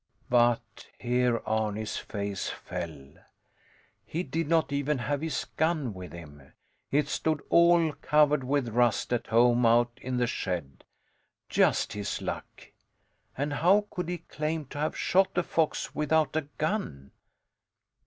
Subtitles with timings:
[0.31, 3.09] But here Arni's face fell.
[4.03, 6.53] He did not even have his gun with him.
[6.89, 10.85] It stood, all covered with rust, at home out in the shed.
[11.49, 12.71] Just his luck!
[13.37, 17.11] And how could he claim to have shot a fox without a gun?